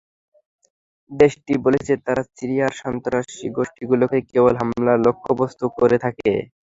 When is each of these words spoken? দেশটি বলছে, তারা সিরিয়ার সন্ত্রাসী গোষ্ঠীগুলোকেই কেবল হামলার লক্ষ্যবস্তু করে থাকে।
দেশটি 1.11 1.53
বলছে, 1.65 1.93
তারা 2.05 2.23
সিরিয়ার 2.31 2.73
সন্ত্রাসী 2.81 3.45
গোষ্ঠীগুলোকেই 3.57 4.23
কেবল 4.31 4.53
হামলার 4.59 5.03
লক্ষ্যবস্তু 5.05 5.65
করে 5.77 5.97
থাকে। 6.05 6.31